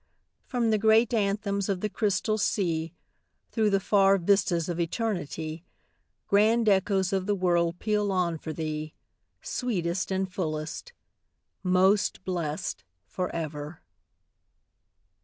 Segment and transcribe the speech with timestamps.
[0.47, 2.91] From the great anthems of the Crystal Sea,
[3.51, 5.63] Through the far vistas of Eternity,
[6.27, 8.95] Grand echoes of the word peal on for thee,
[9.43, 10.93] Sweetest and fullest:
[11.61, 13.83] 'Most blessed for ever.'